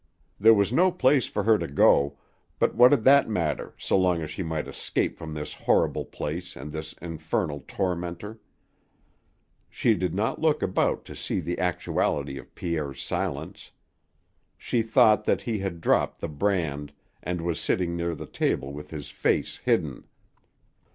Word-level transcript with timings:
There 0.39 0.55
was 0.55 0.73
no 0.73 0.91
place 0.91 1.27
for 1.27 1.43
her 1.43 1.59
to 1.59 1.67
go 1.67 2.09
to, 2.09 2.15
but 2.57 2.73
what 2.73 2.87
did 2.89 3.03
that 3.03 3.29
matter 3.29 3.75
so 3.77 3.95
long 3.95 4.23
as 4.23 4.31
she 4.31 4.41
might 4.41 4.67
escape 4.67 5.15
from 5.19 5.35
this 5.35 5.53
horrible 5.53 6.05
place 6.05 6.55
and 6.55 6.71
this 6.71 6.93
infernal 7.03 7.63
tormentor? 7.67 8.39
She 9.69 9.93
did 9.93 10.15
not 10.15 10.41
look 10.41 10.63
about 10.63 11.05
to 11.05 11.15
see 11.15 11.39
the 11.39 11.59
actuality 11.59 12.39
of 12.39 12.55
Pierre's 12.55 12.99
silence. 12.99 13.69
She 14.57 14.81
thought 14.81 15.25
that 15.25 15.43
he 15.43 15.59
had 15.59 15.81
dropped 15.81 16.19
the 16.19 16.27
brand 16.29 16.93
and 17.21 17.41
was 17.41 17.59
sitting 17.59 17.95
near 17.95 18.15
the 18.15 18.25
table 18.25 18.73
with 18.73 18.89
his 18.89 19.11
face 19.11 19.57
hidden. 19.57 20.05